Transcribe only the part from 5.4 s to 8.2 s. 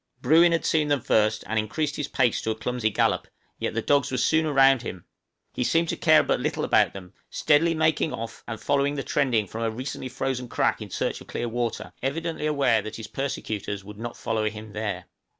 he seemed to care but little about them, steadily making